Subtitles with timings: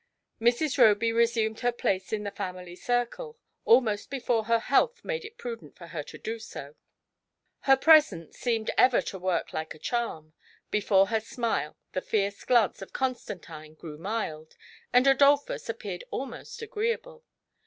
[0.41, 0.79] Mrs.
[0.79, 5.75] Roby resumed her place in the family circle almost before her health made it prudent
[5.77, 6.73] for her to do so.
[7.69, 10.33] Her presence seemed ever to work like a charm;
[10.71, 14.55] before her smile the fierce glance of Constantine grew mild,
[14.91, 17.23] and Adolphus appeared almost agreeable.